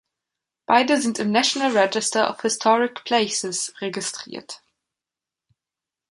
[0.65, 4.63] Beide sind im National Register of Historic Places registriert.